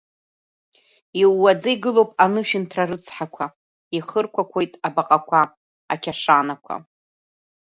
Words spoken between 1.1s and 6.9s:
Иууаӡа игылоуп анышәынҭра рыцҳақәа, ихырқәақәоит абаҟақәа, ақьашанақәа.